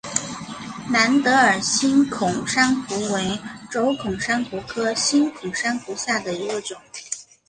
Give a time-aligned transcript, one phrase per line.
[0.89, 3.37] 蓝德尔星孔珊瑚为
[3.69, 6.75] 轴孔珊瑚科星孔珊瑚下的一个种。